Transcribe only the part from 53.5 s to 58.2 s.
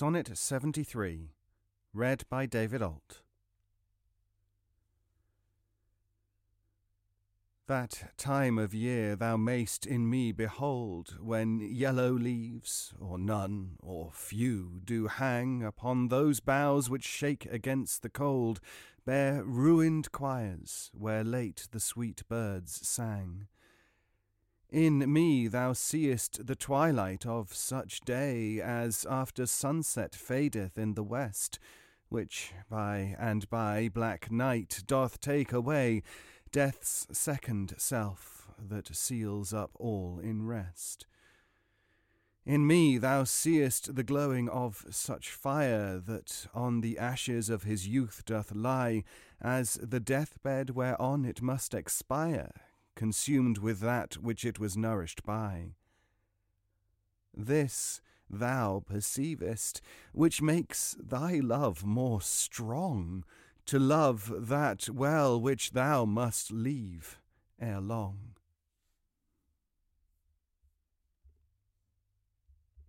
with that which it was nourished by. This